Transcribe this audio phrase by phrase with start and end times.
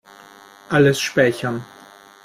[0.75, 1.57] Alles speichern.